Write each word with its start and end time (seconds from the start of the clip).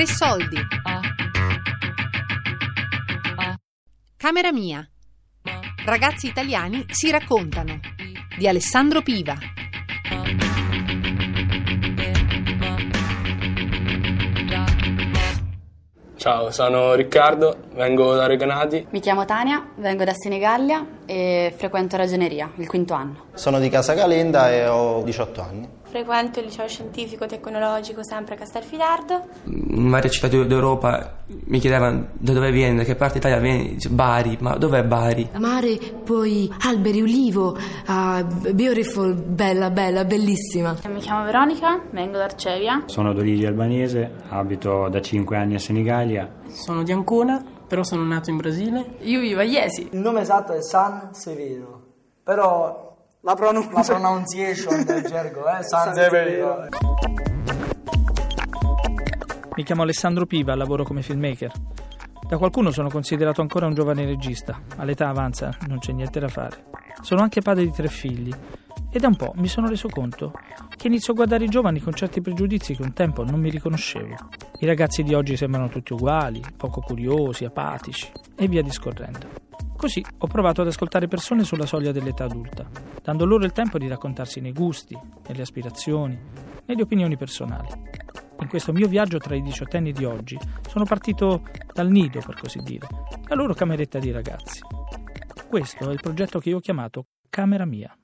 Tre 0.00 0.08
soldi. 0.08 0.56
Camera 4.16 4.50
mia. 4.50 4.82
Ragazzi 5.84 6.26
italiani 6.26 6.86
si 6.88 7.10
raccontano. 7.10 7.78
Di 8.38 8.48
Alessandro 8.48 9.02
Piva. 9.02 9.36
Ciao, 16.16 16.50
sono 16.50 16.94
Riccardo, 16.94 17.68
vengo 17.80 18.14
da 18.14 18.26
Reganati. 18.26 18.86
Mi 18.90 19.00
chiamo 19.00 19.24
Tania, 19.24 19.66
vengo 19.76 20.04
da 20.04 20.12
Senigallia 20.12 20.84
e 21.06 21.54
frequento 21.56 21.96
ragioneria, 21.96 22.50
il 22.56 22.68
quinto 22.68 22.92
anno. 22.92 23.28
Sono 23.32 23.58
di 23.58 23.70
Casa 23.70 23.94
Calenda 23.94 24.50
e 24.50 24.68
ho 24.68 25.02
18 25.02 25.40
anni. 25.40 25.68
Frequento 25.90 26.38
il 26.38 26.44
liceo 26.44 26.68
scientifico 26.68 27.26
tecnologico 27.26 28.04
sempre 28.04 28.34
a 28.34 28.38
Castelfidardo. 28.38 29.24
In 29.46 29.90
varie 29.90 30.08
città 30.08 30.28
d'Europa 30.28 31.24
mi 31.46 31.58
chiedevano 31.58 32.10
da 32.12 32.32
dove 32.32 32.52
vieni, 32.52 32.76
da 32.76 32.84
che 32.84 32.94
parte 32.94 33.14
d'Italia 33.14 33.38
vieni, 33.38 33.74
Dice, 33.74 33.88
Bari, 33.88 34.36
ma 34.40 34.56
dov'è 34.56 34.84
Bari? 34.84 35.30
Mare, 35.38 35.78
poi 36.04 36.52
alberi, 36.60 37.00
ulivo, 37.00 37.56
ah, 37.86 38.22
beautiful, 38.22 39.14
bella, 39.14 39.70
bella, 39.70 40.04
bellissima. 40.04 40.76
Mi 40.86 41.00
chiamo 41.00 41.24
Veronica, 41.24 41.80
vengo 41.90 42.18
da 42.18 42.24
Arcevia. 42.24 42.84
Sono 42.86 43.12
d'origine 43.12 43.48
albanese, 43.48 44.12
abito 44.28 44.88
da 44.88 45.00
5 45.00 45.36
anni 45.36 45.54
a 45.54 45.58
Senigallia. 45.58 46.30
Sono 46.46 46.84
di 46.84 46.92
Ancona, 46.92 47.42
però 47.70 47.84
sono 47.84 48.02
nato 48.02 48.30
in 48.30 48.36
Brasile. 48.36 48.96
Io 49.02 49.20
vivo 49.20 49.38
a 49.38 49.44
Iesi. 49.44 49.90
Il 49.92 50.00
nome 50.00 50.22
esatto 50.22 50.52
è 50.52 50.60
San 50.60 51.14
Severo, 51.14 51.86
però 52.24 52.96
la, 53.20 53.34
pronun- 53.36 53.70
la 53.72 53.82
pronunciation 53.82 54.84
del 54.84 55.04
gergo 55.04 55.44
è 55.44 55.62
San 55.62 55.94
Severo. 55.94 56.66
Mi 59.54 59.62
chiamo 59.62 59.82
Alessandro 59.82 60.26
Piva, 60.26 60.56
lavoro 60.56 60.82
come 60.82 61.02
filmmaker. 61.02 61.52
Da 62.28 62.38
qualcuno 62.38 62.72
sono 62.72 62.90
considerato 62.90 63.40
ancora 63.40 63.66
un 63.66 63.74
giovane 63.74 64.04
regista, 64.04 64.60
all'età 64.76 65.08
avanza 65.08 65.56
non 65.68 65.78
c'è 65.78 65.92
niente 65.92 66.18
da 66.18 66.28
fare. 66.28 66.64
Sono 67.02 67.22
anche 67.22 67.40
padre 67.40 67.62
di 67.62 67.70
tre 67.70 67.86
figli 67.86 68.34
e 68.92 68.98
da 68.98 69.06
un 69.06 69.16
po' 69.16 69.32
mi 69.36 69.46
sono 69.46 69.68
reso 69.68 69.88
conto 69.88 70.32
che 70.76 70.88
inizio 70.88 71.12
a 71.12 71.16
guardare 71.16 71.44
i 71.44 71.48
giovani 71.48 71.80
con 71.80 71.94
certi 71.94 72.20
pregiudizi 72.20 72.74
che 72.74 72.82
un 72.82 72.92
tempo 72.92 73.24
non 73.24 73.40
mi 73.40 73.50
riconoscevo. 73.50 74.14
I 74.60 74.66
ragazzi 74.66 75.02
di 75.02 75.14
oggi 75.14 75.36
sembrano 75.36 75.68
tutti 75.68 75.92
uguali, 75.92 76.42
poco 76.56 76.80
curiosi, 76.80 77.44
apatici 77.44 78.10
e 78.34 78.48
via 78.48 78.62
discorrendo. 78.62 79.28
Così 79.76 80.04
ho 80.18 80.26
provato 80.26 80.60
ad 80.60 80.66
ascoltare 80.66 81.06
persone 81.06 81.44
sulla 81.44 81.64
soglia 81.64 81.92
dell'età 81.92 82.24
adulta, 82.24 82.68
dando 83.02 83.24
loro 83.24 83.44
il 83.44 83.52
tempo 83.52 83.78
di 83.78 83.88
raccontarsi 83.88 84.40
nei 84.40 84.52
gusti, 84.52 84.98
nelle 85.28 85.42
aspirazioni, 85.42 86.18
nelle 86.66 86.82
opinioni 86.82 87.16
personali. 87.16 87.68
In 88.40 88.48
questo 88.48 88.72
mio 88.72 88.88
viaggio 88.88 89.18
tra 89.18 89.34
i 89.34 89.42
diciottenni 89.42 89.92
di 89.92 90.04
oggi 90.04 90.38
sono 90.68 90.84
partito 90.84 91.42
dal 91.72 91.90
nido, 91.90 92.20
per 92.24 92.38
così 92.40 92.58
dire, 92.58 92.86
la 93.28 93.34
loro 93.34 93.54
cameretta 93.54 93.98
di 93.98 94.10
ragazzi. 94.10 94.60
Questo 95.48 95.88
è 95.88 95.92
il 95.92 96.00
progetto 96.00 96.38
che 96.38 96.50
io 96.50 96.56
ho 96.56 96.60
chiamato 96.60 97.06
Camera 97.28 97.64
Mia. 97.64 97.94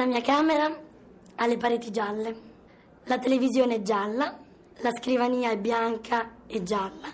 La 0.00 0.06
mia 0.06 0.22
camera 0.22 0.74
ha 1.34 1.46
le 1.46 1.58
pareti 1.58 1.90
gialle, 1.90 2.34
la 3.04 3.18
televisione 3.18 3.74
è 3.74 3.82
gialla, 3.82 4.34
la 4.78 4.90
scrivania 4.98 5.50
è 5.50 5.58
bianca 5.58 6.36
e 6.46 6.62
gialla, 6.62 7.08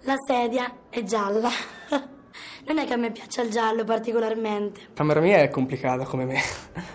la 0.00 0.14
sedia 0.26 0.78
è 0.88 1.04
gialla. 1.04 1.77
Non 2.68 2.76
è 2.76 2.84
che 2.84 2.92
a 2.92 2.96
me 2.98 3.10
piaccia 3.10 3.40
il 3.40 3.50
giallo 3.50 3.82
particolarmente. 3.84 4.88
Camera 4.92 5.20
mia 5.20 5.38
è 5.38 5.48
complicata 5.48 6.04
come 6.04 6.26
me. 6.26 6.38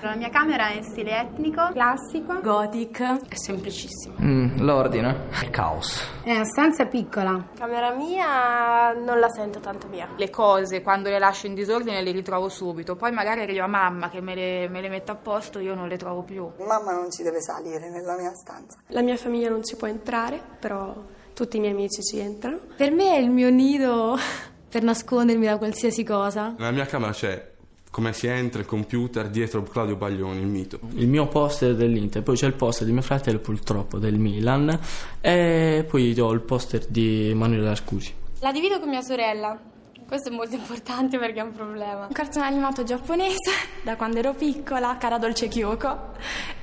La 0.01 0.15
mia 0.15 0.29
camera 0.29 0.67
è 0.67 0.75
in 0.75 0.83
stile 0.83 1.19
etnico, 1.19 1.69
classico, 1.71 2.39
Gothic. 2.41 3.27
È 3.27 3.33
semplicissimo. 3.35 4.13
Mm, 4.21 4.59
l'ordine. 4.59 5.29
Il 5.41 5.49
caos. 5.49 6.21
È 6.23 6.31
una 6.31 6.45
stanza 6.45 6.85
piccola. 6.85 7.47
Camera 7.57 7.91
mia 7.95 8.93
non 8.93 9.19
la 9.19 9.29
sento 9.29 9.61
tanto 9.61 9.87
mia. 9.87 10.09
Le 10.15 10.29
cose 10.29 10.83
quando 10.83 11.09
le 11.09 11.17
lascio 11.17 11.47
in 11.47 11.55
disordine 11.55 12.03
le 12.03 12.11
ritrovo 12.11 12.49
subito. 12.49 12.95
Poi 12.95 13.11
magari 13.11 13.41
arriva 13.41 13.65
mamma 13.65 14.11
che 14.11 14.21
me 14.21 14.35
le, 14.35 14.69
me 14.69 14.79
le 14.79 14.89
mette 14.89 15.09
a 15.09 15.15
posto, 15.15 15.57
io 15.57 15.73
non 15.73 15.87
le 15.87 15.97
trovo 15.97 16.21
più. 16.21 16.51
Mamma 16.59 16.91
non 16.91 17.09
ci 17.09 17.23
deve 17.23 17.41
salire 17.41 17.89
nella 17.89 18.15
mia 18.15 18.31
stanza. 18.35 18.77
La 18.89 19.01
mia 19.01 19.17
famiglia 19.17 19.49
non 19.49 19.63
ci 19.63 19.75
può 19.75 19.87
entrare, 19.87 20.39
però 20.59 20.93
tutti 21.33 21.57
i 21.57 21.59
miei 21.59 21.73
amici 21.73 22.03
ci 22.03 22.19
entrano. 22.19 22.59
Per 22.77 22.91
me 22.91 23.15
è 23.15 23.17
il 23.17 23.31
mio 23.31 23.49
nido 23.49 24.51
per 24.73 24.81
nascondermi 24.81 25.45
da 25.45 25.59
qualsiasi 25.59 26.03
cosa. 26.03 26.55
Nella 26.57 26.71
mia 26.71 26.87
camera 26.87 27.11
c'è 27.11 27.51
come 27.91 28.11
si 28.11 28.25
entra 28.25 28.59
il 28.59 28.65
computer 28.65 29.29
dietro 29.29 29.61
Claudio 29.61 29.95
Baglioni, 29.95 30.39
il 30.39 30.47
mito. 30.47 30.79
Il 30.95 31.07
mio 31.07 31.27
poster 31.27 31.75
dell'Inter, 31.75 32.23
poi 32.23 32.35
c'è 32.35 32.47
il 32.47 32.55
poster 32.55 32.87
di 32.87 32.91
mio 32.91 33.03
fratello 33.03 33.37
purtroppo 33.37 33.99
del 33.99 34.17
Milan 34.17 34.79
e 35.21 35.85
poi 35.87 36.19
ho 36.19 36.31
il 36.31 36.41
poster 36.41 36.87
di 36.87 37.29
Emanuele 37.29 37.69
Ascusi. 37.69 38.11
La 38.39 38.51
divido 38.51 38.79
con 38.79 38.89
mia 38.89 39.01
sorella. 39.01 39.59
Questo 40.07 40.29
è 40.29 40.31
molto 40.31 40.55
importante 40.55 41.19
perché 41.19 41.39
è 41.39 41.43
un 41.43 41.53
problema. 41.53 42.07
Un 42.07 42.13
cartone 42.13 42.45
animato 42.45 42.83
giapponese 42.83 43.51
da 43.85 43.95
quando 43.95 44.17
ero 44.17 44.33
piccola, 44.33 44.97
Cara 44.97 45.19
Dolce 45.19 45.49
Kyoko. 45.49 46.13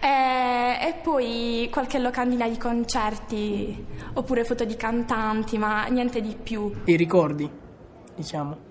E, 0.00 0.88
e 0.88 0.94
poi 1.00 1.68
qualche 1.70 2.00
locandina 2.00 2.48
di 2.48 2.58
concerti 2.58 3.86
oppure 4.14 4.42
foto 4.42 4.64
di 4.64 4.74
cantanti, 4.74 5.58
ma 5.58 5.86
niente 5.86 6.20
di 6.20 6.34
più. 6.42 6.72
I 6.86 6.96
ricordi, 6.96 7.68
diciamo. 8.20 8.68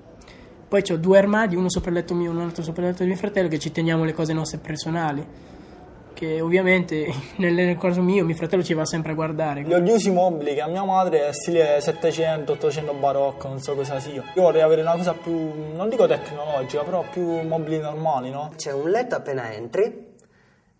Poi 0.67 0.83
ho 0.91 0.97
due 0.97 1.17
armadi, 1.17 1.55
uno 1.55 1.69
sopra 1.69 1.89
il 1.89 1.95
letto 1.95 2.13
mio 2.13 2.29
e 2.29 2.33
un 2.35 2.41
altro 2.41 2.61
sopra 2.61 2.83
il 2.83 2.89
letto 2.89 3.01
di 3.01 3.09
mio 3.09 3.17
fratello, 3.17 3.47
che 3.47 3.57
ci 3.57 3.71
teniamo 3.71 4.03
le 4.03 4.13
cose 4.13 4.33
nostre 4.33 4.59
personali. 4.59 5.25
Che 6.13 6.41
ovviamente 6.41 7.11
nel, 7.37 7.53
nel 7.53 7.77
caso 7.77 8.01
mio 8.01 8.23
mio 8.23 8.35
fratello 8.35 8.61
ci 8.61 8.75
va 8.75 8.85
sempre 8.85 9.13
a 9.13 9.15
guardare. 9.15 9.63
Gli 9.63 9.73
odiosi 9.73 10.11
mobili 10.11 10.53
che 10.53 10.61
a 10.61 10.67
mia 10.67 10.83
madre 10.83 11.27
è 11.27 11.33
stile 11.33 11.81
700, 11.81 12.51
800 12.51 12.93
barocco, 12.93 13.47
non 13.47 13.59
so 13.59 13.73
cosa 13.73 13.99
sia. 13.99 14.23
Io 14.35 14.41
vorrei 14.41 14.61
avere 14.61 14.81
una 14.81 14.95
cosa 14.95 15.13
più, 15.13 15.73
non 15.73 15.89
dico 15.89 16.05
tecnologica, 16.05 16.83
però 16.83 17.03
più 17.09 17.41
mobili 17.47 17.79
normali, 17.79 18.29
no? 18.29 18.51
C'è 18.55 18.71
un 18.71 18.91
letto 18.91 19.15
appena 19.15 19.51
entri, 19.51 20.07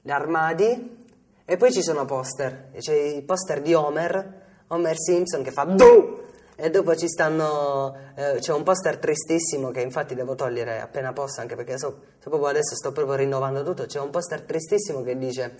gli 0.02 0.12
armadi 0.12 0.98
e 1.46 1.58
poi 1.58 1.72
ci 1.72 1.82
sono 1.82 2.06
poster. 2.06 2.70
C'è 2.78 2.94
i 2.94 3.24
poster 3.24 3.62
di 3.64 3.74
Homer, 3.74 4.42
Homer 4.68 4.96
Simpson 4.96 5.42
che 5.42 5.50
fa 5.50 5.64
DU! 5.64 6.19
E 6.62 6.70
dopo 6.70 6.94
ci 6.94 7.08
stanno. 7.08 7.96
Eh, 8.16 8.40
c'è 8.40 8.52
un 8.52 8.64
poster 8.64 8.98
tristissimo 8.98 9.72
che 9.72 9.80
infatti 9.80 10.14
devo 10.14 10.36
togliere 10.36 10.82
appena 10.82 11.14
posso, 11.14 11.40
anche 11.40 11.56
perché 11.56 11.78
so, 11.78 12.02
so 12.20 12.30
proprio 12.30 12.50
adesso 12.50 12.76
sto 12.76 12.92
proprio 12.92 13.16
rinnovando 13.16 13.64
tutto. 13.64 13.86
C'è 13.86 14.02
un 14.02 14.10
poster 14.10 14.42
tristissimo 14.42 15.02
che 15.02 15.18
dice: 15.18 15.56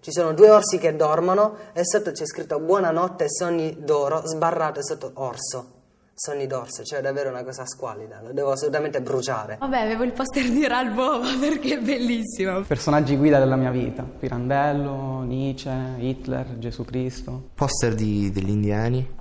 Ci 0.00 0.12
sono 0.12 0.34
due 0.34 0.50
orsi 0.50 0.76
che 0.76 0.94
dormono 0.94 1.56
e 1.72 1.86
sotto 1.86 2.12
c'è 2.12 2.26
scritto 2.26 2.60
Buonanotte, 2.60 3.30
sogni 3.30 3.78
d'oro, 3.82 4.26
sbarrato 4.26 4.82
sotto 4.82 5.12
orso. 5.14 5.80
Sogni 6.14 6.46
d'orso, 6.46 6.84
cioè 6.84 7.00
davvero 7.00 7.30
una 7.30 7.42
cosa 7.42 7.64
squalida, 7.64 8.20
lo 8.22 8.34
devo 8.34 8.50
assolutamente 8.50 9.00
bruciare. 9.00 9.56
Vabbè, 9.58 9.78
avevo 9.78 10.04
il 10.04 10.12
poster 10.12 10.50
di 10.50 10.68
Ralbova 10.68 11.28
perché 11.40 11.78
è 11.78 11.80
bellissimo. 11.80 12.60
Personaggi 12.60 13.16
guida 13.16 13.38
della 13.38 13.56
mia 13.56 13.70
vita: 13.70 14.02
Pirandello, 14.02 15.22
Nietzsche, 15.22 15.94
Hitler, 15.96 16.58
Gesù 16.58 16.84
Cristo. 16.84 17.48
Poster 17.54 17.94
di, 17.94 18.30
degli 18.30 18.50
indiani 18.50 19.20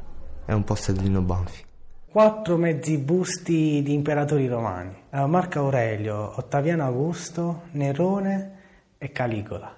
è 0.52 0.54
un 0.54 0.66
poster 0.66 0.96
di 0.96 1.04
Lino 1.04 1.22
Banfi. 1.22 1.64
Quattro 2.12 2.58
mezzi 2.58 2.98
busti 2.98 3.82
di 3.82 3.94
imperatori 3.94 4.48
romani: 4.48 4.94
Marco 5.12 5.60
Aurelio, 5.60 6.34
Ottaviano 6.36 6.84
Augusto, 6.84 7.62
Nerone 7.72 8.58
e 8.98 9.14
Caligola. 9.14 9.74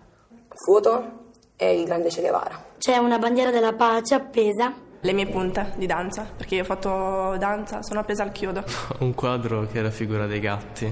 Foto 0.50 1.32
è 1.56 1.66
il 1.66 1.86
grande 1.86 2.10
Che 2.10 2.22
Guevara. 2.22 2.60
C'è 2.80 2.98
una 2.98 3.20
bandiera 3.20 3.52
della 3.52 3.74
pace 3.74 4.16
appesa. 4.16 4.74
Le 5.00 5.14
mie 5.14 5.28
punte 5.28 5.74
di 5.76 5.86
danza, 5.86 6.26
perché 6.36 6.56
io 6.56 6.62
ho 6.62 6.66
fatto 6.66 7.36
danza, 7.38 7.84
sono 7.84 8.00
appesa 8.00 8.24
al 8.24 8.32
chiodo. 8.32 8.64
Un 9.00 9.14
quadro 9.14 9.68
che 9.68 9.82
raffigura 9.82 10.26
dei 10.26 10.40
gatti 10.40 10.92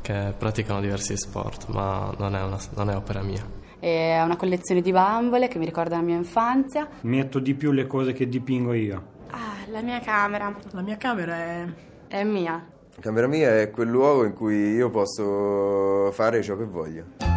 che 0.00 0.34
praticano 0.36 0.80
diversi 0.80 1.16
sport, 1.16 1.66
ma 1.68 2.12
non 2.18 2.34
è, 2.34 2.42
una, 2.42 2.58
non 2.74 2.90
è 2.90 2.96
opera 2.96 3.22
mia. 3.22 3.61
È 3.82 4.22
una 4.22 4.36
collezione 4.36 4.80
di 4.80 4.92
bambole 4.92 5.48
che 5.48 5.58
mi 5.58 5.64
ricorda 5.64 5.96
la 5.96 6.02
mia 6.02 6.14
infanzia. 6.14 6.86
Metto 7.00 7.40
di 7.40 7.52
più 7.54 7.72
le 7.72 7.88
cose 7.88 8.12
che 8.12 8.28
dipingo 8.28 8.74
io. 8.74 9.02
Ah, 9.30 9.56
la 9.72 9.82
mia 9.82 9.98
camera. 9.98 10.54
La 10.70 10.82
mia 10.82 10.96
camera 10.96 11.34
è... 11.34 11.64
È 12.06 12.22
mia. 12.22 12.64
La 12.94 13.02
camera 13.02 13.26
mia 13.26 13.58
è 13.58 13.72
quel 13.72 13.88
luogo 13.88 14.24
in 14.24 14.34
cui 14.34 14.54
io 14.54 14.88
posso 14.88 16.12
fare 16.12 16.44
ciò 16.44 16.56
che 16.56 16.64
voglio. 16.64 17.31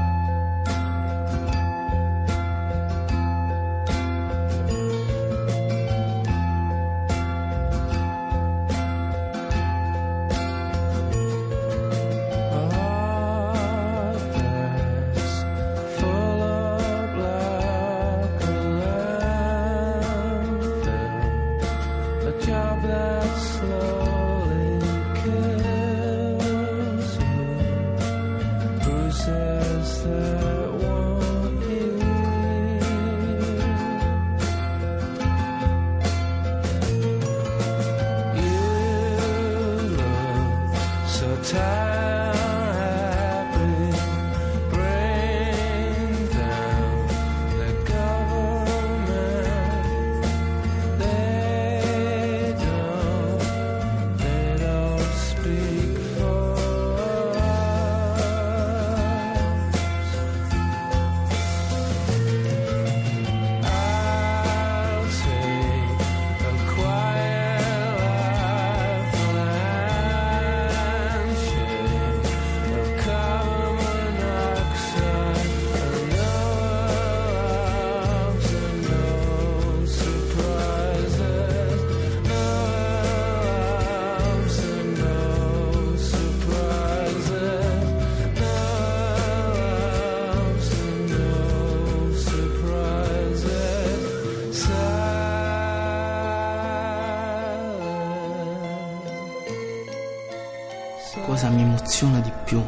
Cosa 101.45 101.49
mi 101.49 101.61
emoziona 101.61 102.19
di 102.21 102.31
più? 102.43 102.59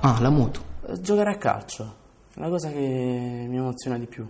Ah, 0.00 0.18
la 0.20 0.30
moto. 0.30 0.60
Giocare 1.00 1.30
a 1.30 1.36
calcio, 1.36 1.94
è 2.32 2.38
la 2.38 2.48
cosa 2.48 2.68
che 2.68 2.78
mi 3.48 3.56
emoziona 3.56 3.98
di 3.98 4.06
più. 4.06 4.28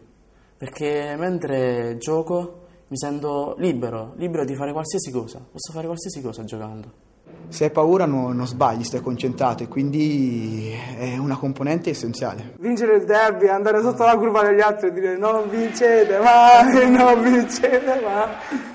Perché 0.57 1.15
mentre 1.19 1.99
gioco 1.99 2.63
mi 2.89 2.97
sento 2.97 3.55
libero, 3.59 4.15
libero 4.17 4.47
di 4.47 4.55
fare 4.55 4.73
qualsiasi 4.73 5.11
cosa. 5.11 5.39
Posso 5.39 5.73
fare 5.73 5.85
qualsiasi 5.85 6.23
cosa 6.23 6.45
giocando. 6.45 7.03
Se 7.49 7.65
hai 7.65 7.71
paura 7.71 8.07
no, 8.07 8.33
non 8.33 8.47
sbagli, 8.47 8.85
stai 8.85 9.03
concentrato 9.03 9.65
e 9.65 9.69
quindi 9.69 10.71
è 10.71 11.19
una 11.19 11.37
componente 11.37 11.91
essenziale. 11.91 12.55
Vincere 12.61 12.97
il 12.97 13.05
derby, 13.05 13.49
andare 13.49 13.83
sotto 13.83 14.05
la 14.05 14.17
curva 14.17 14.43
degli 14.45 14.63
altri 14.63 14.89
e 14.89 14.93
dire 14.93 15.19
non 15.19 15.51
vincete 15.51 16.19
mai, 16.21 16.89
non 16.91 17.23
vincete 17.23 18.01
mai. 18.01 18.31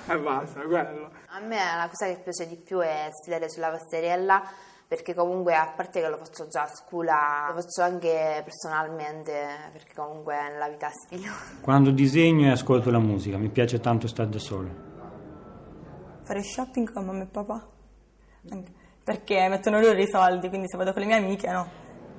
E 0.08 0.20
basta, 0.20 0.62
quello. 0.62 1.10
A 1.30 1.40
me 1.40 1.56
la 1.56 1.90
cosa 1.90 2.06
che 2.12 2.20
piace 2.22 2.48
di 2.48 2.58
più 2.58 2.80
è 2.80 3.10
sfilare 3.12 3.50
sulla 3.50 3.70
passerella 3.70 4.44
perché 4.90 5.14
comunque 5.14 5.54
a 5.54 5.72
parte 5.76 6.02
che 6.02 6.10
lo 6.10 6.18
faccio 6.18 6.48
già 6.48 6.64
a 6.64 6.68
scuola, 6.68 7.52
lo 7.54 7.62
faccio 7.62 7.84
anche 7.84 8.42
personalmente 8.44 9.70
perché 9.72 9.94
comunque 9.94 10.36
nella 10.50 10.68
vita 10.68 10.90
stilo. 10.90 11.32
Quando 11.62 11.92
disegno 11.92 12.48
e 12.48 12.50
ascolto 12.50 12.90
la 12.90 12.98
musica, 12.98 13.38
mi 13.38 13.50
piace 13.50 13.80
tanto 13.80 14.08
stare 14.08 14.30
da 14.30 14.40
solo. 14.40 14.70
Fare 16.24 16.42
shopping 16.42 16.92
con 16.92 17.06
mamma 17.06 17.22
e 17.22 17.28
papà. 17.28 17.68
Anche 18.50 18.72
perché 19.04 19.48
mettono 19.48 19.80
loro 19.80 20.00
i 20.00 20.08
soldi, 20.08 20.50
quindi 20.50 20.68
se 20.68 20.76
vado 20.76 20.92
con 20.92 21.02
le 21.02 21.08
mie 21.08 21.18
amiche 21.18 21.52
no. 21.52 21.70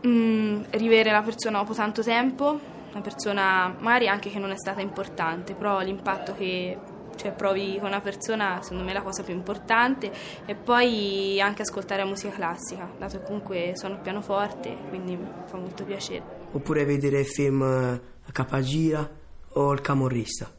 Mm, 0.06 0.62
rivere 0.70 1.10
la 1.10 1.22
persona 1.22 1.58
dopo 1.58 1.74
tanto 1.74 2.04
tempo, 2.04 2.56
una 2.92 3.00
persona 3.00 3.74
magari 3.80 4.06
anche 4.06 4.30
che 4.30 4.38
non 4.38 4.52
è 4.52 4.56
stata 4.56 4.80
importante, 4.80 5.54
però 5.54 5.80
l'impatto 5.80 6.34
che 6.36 6.78
cioè, 7.20 7.32
provi 7.32 7.76
con 7.78 7.88
una 7.88 8.00
persona 8.00 8.62
secondo 8.62 8.82
me 8.82 8.92
è 8.92 8.94
la 8.94 9.02
cosa 9.02 9.22
più 9.22 9.34
importante 9.34 10.10
e 10.46 10.54
poi 10.54 11.38
anche 11.38 11.62
ascoltare 11.62 12.02
la 12.02 12.08
musica 12.08 12.32
classica, 12.32 12.90
dato 12.98 13.18
che 13.18 13.24
comunque 13.24 13.72
suono 13.74 13.96
il 13.96 14.00
pianoforte, 14.00 14.74
quindi 14.88 15.16
mi 15.16 15.26
fa 15.44 15.58
molto 15.58 15.84
piacere. 15.84 16.22
Oppure 16.52 16.86
vedere 16.86 17.24
film 17.24 17.60
a 17.60 18.32
Capagira 18.32 19.06
o 19.52 19.72
Il 19.72 19.82
Camorrista 19.82 20.50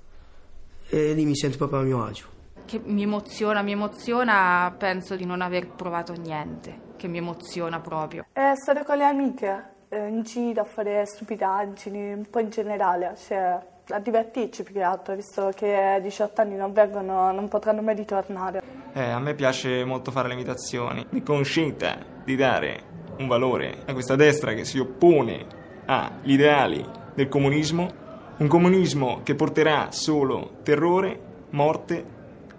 e 0.89 1.13
lì 1.13 1.25
mi 1.25 1.35
sento 1.35 1.57
proprio 1.57 1.79
a 1.79 1.83
mio 1.83 2.03
agio. 2.03 2.25
Che 2.65 2.79
mi 2.83 3.01
emoziona, 3.01 3.63
mi 3.63 3.71
emoziona, 3.71 4.73
penso 4.77 5.15
di 5.15 5.25
non 5.25 5.41
aver 5.41 5.67
provato 5.67 6.13
niente, 6.13 6.93
che 6.95 7.07
mi 7.07 7.17
emoziona 7.17 7.79
proprio. 7.79 8.25
È 8.31 8.53
stare 8.53 8.85
con 8.85 8.97
le 8.97 9.05
amiche, 9.05 9.69
eh, 9.89 10.07
in 10.07 10.21
giro 10.21 10.61
a 10.61 10.65
fare 10.65 11.05
stupidaggini, 11.05 12.13
un 12.13 12.29
po' 12.29 12.39
in 12.39 12.49
generale, 12.49 13.15
cioè 13.17 13.59
a 13.91 13.99
divertirci 13.99 14.63
più 14.63 14.73
che 14.73 14.81
altro, 14.81 15.15
visto 15.15 15.51
che 15.55 15.75
a 15.75 15.99
18 15.99 16.41
anni 16.41 16.55
non 16.55 16.73
vengono, 16.73 17.31
non 17.31 17.47
potranno 17.47 17.81
mai 17.81 17.95
ritornare. 17.95 18.61
Eh, 18.93 19.01
a 19.01 19.19
me 19.19 19.33
piace 19.33 19.83
molto 19.85 20.11
fare 20.11 20.27
le 20.27 20.33
imitazioni, 20.33 21.05
mi 21.09 21.23
consenta 21.23 21.97
di 22.23 22.35
dare 22.35 22.89
un 23.17 23.27
valore 23.27 23.83
a 23.85 23.93
questa 23.93 24.15
destra 24.15 24.53
che 24.53 24.65
si 24.65 24.79
oppone 24.79 25.45
agli 25.85 26.33
ideali 26.33 26.85
del 27.13 27.27
comunismo, 27.27 27.89
un 28.37 28.47
comunismo 28.47 29.21
che 29.23 29.35
porterà 29.35 29.91
solo 29.91 30.57
terrore, 30.63 31.19
morte 31.51 32.05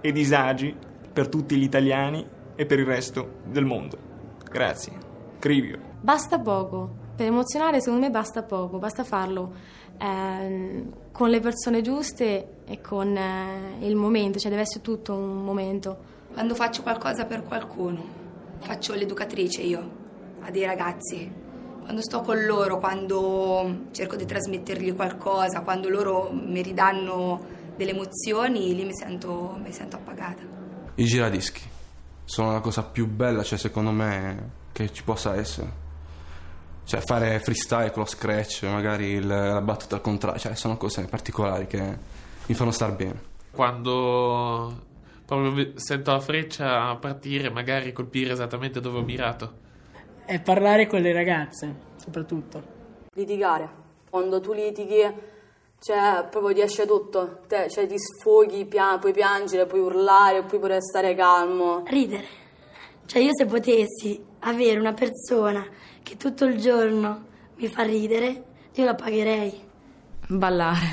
e 0.00 0.12
disagi 0.12 0.75
per 1.12 1.29
tutti 1.29 1.56
gli 1.56 1.62
italiani 1.62 2.26
e 2.55 2.67
per 2.67 2.79
il 2.79 2.87
resto 2.87 3.40
del 3.44 3.64
mondo. 3.64 3.99
Grazie. 4.50 4.93
Crivio. 5.38 5.79
Basta 6.00 6.38
poco. 6.38 7.02
Per 7.14 7.26
emozionare 7.26 7.81
secondo 7.81 8.06
me 8.06 8.11
basta 8.11 8.43
poco, 8.43 8.79
basta 8.79 9.05
farlo 9.05 9.53
eh, 9.99 10.85
con 11.12 11.31
le 11.31 11.41
persone 11.41 11.81
giuste 11.81 12.62
e 12.64 12.81
con 12.81 13.17
eh, 13.17 13.87
il 13.87 13.94
momento, 13.97 14.38
cioè 14.38 14.50
deve 14.50 14.62
essere 14.62 14.81
tutto 14.81 15.14
un 15.14 15.44
momento. 15.44 16.11
Quando 16.32 16.55
faccio 16.55 16.82
qualcosa 16.82 17.25
per 17.26 17.43
qualcuno, 17.43 18.03
faccio 18.61 18.94
l'educatrice 18.94 19.62
io, 19.62 19.91
a 20.41 20.50
dei 20.50 20.64
ragazzi. 20.64 21.41
Quando 21.82 22.00
sto 22.00 22.20
con 22.20 22.44
loro, 22.44 22.79
quando 22.79 23.88
cerco 23.91 24.17
di 24.17 24.25
trasmettergli 24.25 24.94
qualcosa, 24.94 25.61
quando 25.61 25.88
loro 25.88 26.31
mi 26.32 26.62
ridanno 26.62 27.41
delle 27.76 27.91
emozioni, 27.91 28.75
lì 28.75 28.85
mi 28.85 28.94
sento, 28.94 29.58
mi 29.62 29.73
sento 29.73 29.97
appagata. 29.97 30.43
I 30.94 31.05
giradischi 31.05 31.61
sono 32.25 32.53
la 32.53 32.61
cosa 32.61 32.82
più 32.82 33.06
bella, 33.06 33.43
cioè, 33.43 33.58
secondo 33.58 33.91
me, 33.91 34.50
che 34.73 34.93
ci 34.93 35.03
possa 35.03 35.35
essere. 35.35 35.81
Cioè, 36.84 37.00
fare 37.00 37.38
freestyle 37.38 37.90
con 37.90 38.02
lo 38.02 38.08
scratch, 38.08 38.64
magari 38.64 39.12
il, 39.12 39.26
la 39.26 39.61
battuta 39.61 39.96
al 39.96 40.00
contrario, 40.00 40.40
cioè, 40.40 40.55
sono 40.55 40.76
cose 40.76 41.05
particolari 41.05 41.67
che 41.67 41.81
mi 42.46 42.55
fanno 42.55 42.70
star 42.70 42.94
bene. 42.94 43.31
Quando 43.51 44.91
proprio 45.24 45.72
sento 45.77 46.10
la 46.10 46.20
freccia 46.20 46.94
partire, 46.96 47.51
magari 47.51 47.93
colpire 47.93 48.32
esattamente 48.32 48.81
dove 48.81 48.98
ho 48.98 49.03
mirato. 49.03 49.60
E 50.27 50.41
parlare 50.41 50.86
con 50.86 51.01
le 51.01 51.12
ragazze, 51.12 51.74
soprattutto. 51.96 52.62
Litigare. 53.15 53.81
Quando 54.10 54.41
tu 54.41 54.53
litighi 54.53 55.31
cioè, 55.82 56.29
proprio 56.31 56.55
ti 56.55 56.60
esce 56.60 56.86
tutto, 56.86 57.41
Te, 57.48 57.69
cioè 57.69 57.89
ti 57.89 57.96
sfoghi, 57.98 58.67
pia- 58.67 58.98
puoi 58.98 59.12
piangere, 59.12 59.67
puoi 59.67 59.81
urlare, 59.81 60.44
puoi 60.44 60.60
pure 60.60 60.81
stare 60.81 61.12
calmo. 61.17 61.82
Ridere. 61.86 62.24
Cioè, 63.05 63.20
io 63.20 63.31
se 63.34 63.46
potessi 63.46 64.24
avere 64.41 64.79
una 64.79 64.93
persona 64.93 65.67
che 66.03 66.17
tutto 66.17 66.44
il 66.44 66.61
giorno 66.61 67.25
mi 67.56 67.69
fa 67.69 67.82
ridere, 67.82 68.43
io 68.75 68.85
la 68.85 68.94
pagherei. 68.94 69.61
Ballare, 70.27 70.87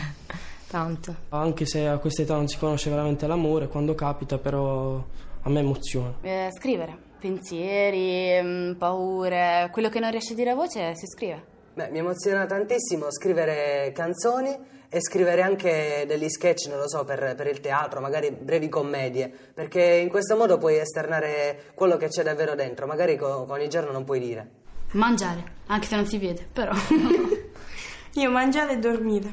tanto. 0.68 1.16
Anche 1.30 1.66
se 1.66 1.88
a 1.88 1.98
questa 1.98 2.22
età 2.22 2.36
non 2.36 2.48
si 2.48 2.58
conosce 2.58 2.90
veramente 2.90 3.28
l'amore, 3.28 3.68
quando 3.68 3.96
capita 3.96 4.38
però 4.38 5.04
a 5.42 5.50
me 5.50 5.60
emoziona. 5.60 6.14
Eh, 6.22 6.50
scrivere, 6.56 6.98
pensieri, 7.20 8.42
mh, 8.42 8.76
paure, 8.78 9.70
quello 9.72 9.90
che 9.90 10.00
non 10.00 10.12
riesce 10.12 10.34
a 10.34 10.36
dire 10.36 10.52
a 10.52 10.56
voce 10.56 10.96
si 10.96 11.08
scrive. 11.08 11.58
Beh, 11.74 11.90
mi 11.92 12.00
emoziona 12.00 12.46
tantissimo 12.46 13.10
scrivere 13.10 13.92
canzoni 13.94 14.78
e 14.90 15.00
scrivere 15.02 15.44
anche 15.44 16.04
degli 16.08 16.28
sketch, 16.28 16.68
non 16.68 16.80
lo 16.80 16.90
so, 16.90 17.06
per, 17.06 17.36
per, 17.36 17.48
il 17.48 17.60
teatro, 17.60 18.02
magari 18.02 18.32
brevi 18.32 18.68
commedie, 18.68 19.32
perché 19.54 19.82
in 19.82 20.10
questo 20.10 20.36
modo 20.36 20.58
puoi 20.58 20.78
esternare 20.78 21.72
quello 21.76 21.96
che 21.96 22.08
c'è 22.08 22.24
davvero 22.24 22.56
dentro, 22.56 22.88
magari 22.88 23.16
con, 23.16 23.46
con 23.46 23.62
il 23.62 23.70
giorno 23.70 23.92
non 23.92 24.04
puoi 24.04 24.20
dire. 24.20 24.50
Mangiare, 24.92 25.44
anche 25.68 25.86
se 25.86 25.96
non 25.96 26.06
si 26.08 26.18
vede, 26.18 26.48
però. 26.52 26.72
Io 28.14 28.32
mangiare 28.32 28.74
e 28.74 28.80
dormire. 28.80 29.32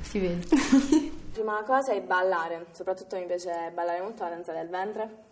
Si 0.00 0.20
vede. 0.20 0.46
Prima 1.32 1.62
cosa 1.64 1.92
è 1.92 2.00
ballare, 2.00 2.66
soprattutto 2.70 3.16
mi 3.16 3.26
piace 3.26 3.70
ballare 3.74 4.00
molto 4.00 4.22
la 4.22 4.30
danza 4.30 4.52
del 4.52 4.68
ventre. 4.68 5.30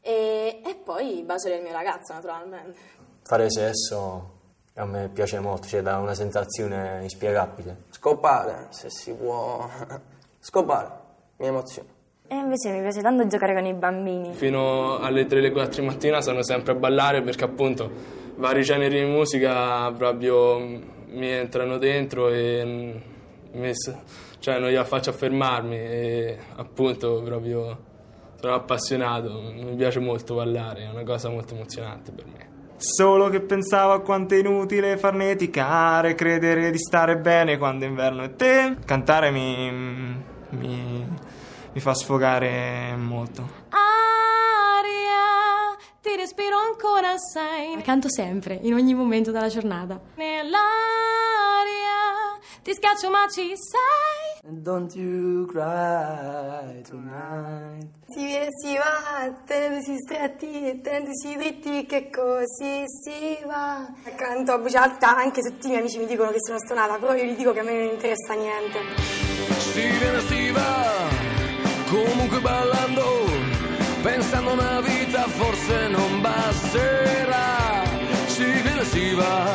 E, 0.00 0.60
e 0.64 0.74
poi 0.84 1.22
baciare 1.24 1.56
il 1.56 1.62
mio 1.62 1.72
ragazzo, 1.72 2.12
naturalmente. 2.12 2.78
Fare 3.22 3.50
sesso 3.50 4.34
a 4.74 4.84
me 4.84 5.08
piace 5.08 5.40
molto, 5.40 5.66
cioè 5.66 5.82
dà 5.82 5.98
una 5.98 6.14
sensazione 6.14 7.00
inspiegabile. 7.02 7.84
Scopare, 7.90 8.68
se 8.70 8.88
si 8.88 9.12
può. 9.14 9.68
Scopare, 10.38 10.90
mi 11.38 11.46
emoziona. 11.46 11.88
E 12.28 12.34
invece 12.36 12.70
mi 12.70 12.80
piace 12.80 13.00
tanto 13.00 13.26
giocare 13.26 13.54
con 13.54 13.64
i 13.66 13.74
bambini. 13.74 14.32
Fino 14.34 14.98
alle 14.98 15.26
3 15.26 15.38
alle 15.38 15.50
4 15.50 15.80
di 15.80 15.86
mattina 15.86 16.20
sono 16.20 16.42
sempre 16.42 16.72
a 16.72 16.74
ballare 16.76 17.22
perché 17.22 17.44
appunto 17.44 17.90
vari 18.36 18.62
generi 18.62 19.00
di 19.00 19.10
musica 19.10 19.90
proprio 19.92 20.58
mi 20.58 21.28
entrano 21.28 21.78
dentro 21.78 22.28
e 22.28 23.00
mi, 23.52 23.72
cioè 24.38 24.58
non 24.58 24.70
gliela 24.70 24.84
faccio 24.84 25.12
fermarmi 25.12 25.76
e 25.76 26.38
appunto 26.56 27.22
proprio 27.22 27.84
sono 28.38 28.54
appassionato, 28.54 29.40
mi 29.40 29.74
piace 29.74 29.98
molto 29.98 30.34
ballare, 30.34 30.84
è 30.84 30.90
una 30.90 31.04
cosa 31.04 31.28
molto 31.28 31.54
emozionante 31.54 32.12
per 32.12 32.26
me. 32.26 32.54
Solo 32.76 33.30
che 33.30 33.40
pensavo 33.40 33.92
a 33.92 34.00
quanto 34.02 34.34
è 34.34 34.38
inutile 34.38 34.98
farneticare, 34.98 36.14
credere 36.14 36.70
di 36.70 36.78
stare 36.78 37.16
bene 37.16 37.56
quando 37.56 37.86
inverno 37.86 38.22
è 38.22 38.36
te. 38.36 38.76
Cantare 38.84 39.30
mi, 39.30 39.72
mi, 40.50 41.08
mi 41.72 41.80
fa 41.80 41.94
sfogare 41.94 42.94
molto. 42.98 43.64
Ti 46.06 46.14
respiro 46.14 46.56
ancora 46.56 47.18
sei. 47.18 47.82
Canto 47.82 48.08
sempre, 48.08 48.60
in 48.62 48.74
ogni 48.74 48.94
momento 48.94 49.32
della 49.32 49.48
giornata. 49.48 50.00
Nell'aria, 50.14 50.60
ti 52.62 52.72
scaccio 52.74 53.10
ma 53.10 53.26
ci 53.28 53.52
sei. 53.56 54.38
Don't 54.44 54.94
you 54.94 55.46
cry 55.46 56.80
tonight. 56.82 57.88
Si 58.06 58.24
viene 58.24 58.46
si 58.62 58.76
va, 58.76 59.32
tenendosi 59.44 59.96
stretti 59.98 60.68
e 60.68 60.80
tenendosi 60.80 61.34
dritti 61.34 61.86
che 61.86 62.08
così 62.08 62.84
si 62.86 63.38
va. 63.44 63.92
Canto 64.14 64.52
a 64.52 64.58
voce 64.58 64.76
alta 64.76 65.16
anche 65.16 65.42
se 65.42 65.50
tutti 65.54 65.66
i 65.66 65.70
miei 65.70 65.80
amici 65.80 65.98
mi 65.98 66.06
dicono 66.06 66.30
che 66.30 66.38
sono 66.38 66.58
stonata, 66.60 66.98
però 66.98 67.14
io 67.14 67.24
gli 67.24 67.34
dico 67.34 67.52
che 67.52 67.58
a 67.58 67.64
me 67.64 67.72
non 67.82 67.94
interessa 67.94 68.34
niente. 68.34 68.78
Si 69.58 69.80
viene 69.80 70.20
si 70.20 70.52
va, 70.52 70.84
comunque 71.88 72.38
ballando, 72.38 73.25
pensando 74.06 74.52
una 74.52 74.80
vita 74.80 75.22
forse 75.26 75.88
non 75.88 76.20
basterà. 76.20 77.82
Si 78.26 78.44
viene 78.44 78.84
si 78.84 79.14
va, 79.14 79.46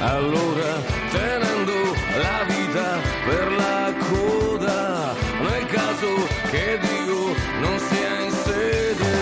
allora 0.00 0.72
tenendo 1.10 1.76
la 2.24 2.44
vita 2.46 2.86
per 3.28 3.52
la 3.52 3.92
coda, 4.08 5.14
nel 5.40 5.66
caso 5.66 6.10
che 6.50 6.78
Dio 6.80 7.34
non 7.60 7.78
sia 7.78 8.20
in 8.20 8.30
sede. 8.30 9.12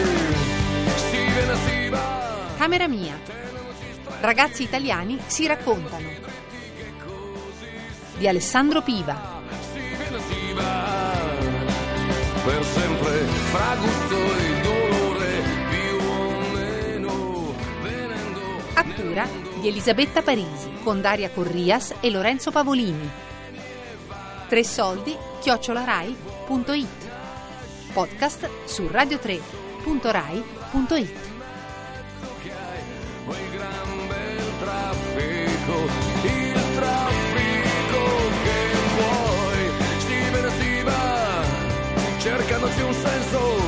Si 1.08 1.16
viene 1.16 1.56
si 1.66 1.88
va. 1.88 2.38
Camera 2.58 2.86
mia. 2.86 3.18
Ragazzi 4.20 4.62
italiani 4.62 5.18
si 5.26 5.46
raccontano. 5.48 6.08
Di 8.16 8.28
Alessandro 8.28 8.82
Piva. 8.82 9.40
per 12.44 12.64
sempre 12.64 12.82
fra 12.82 12.82
gusto 12.82 12.82
e 12.82 12.88
dolore 12.88 12.91
a 13.72 13.76
Attura 18.74 19.26
di 19.60 19.68
Elisabetta 19.68 20.20
Parisi 20.20 20.70
con 20.82 21.00
Daria 21.00 21.30
Corrias 21.30 21.94
e 22.00 22.10
Lorenzo 22.10 22.50
Pavolini. 22.50 23.08
Tre 24.46 24.62
soldi 24.62 25.16
chiocciolarai.it 25.40 27.10
Podcast 27.94 28.50
su 28.66 28.82
radio3.rai.it 28.82 31.30
il 36.24 36.52
traffico 36.74 38.04
che 38.42 38.70
vuoi, 38.96 39.70
si 39.98 40.14
viene 40.30 40.50
si 40.58 40.82
va, 40.82 41.44
cercandoci 42.18 42.80
un 42.82 42.92
senso. 42.92 43.61